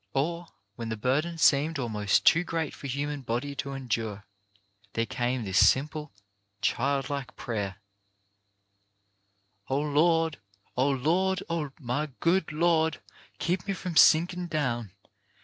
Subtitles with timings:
[0.15, 0.47] Or
[0.77, 4.25] when the burden seemed almost too great for human body to endure,
[4.93, 6.11] there came this simple,
[6.59, 7.75] child like prayer:
[9.67, 10.39] O Lord,
[10.75, 12.99] O, my Lord, O, my good Lord,
[13.37, 14.89] Keep me from sinkin' down.